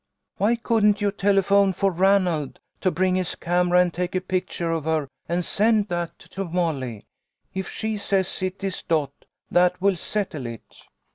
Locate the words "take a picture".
3.93-4.71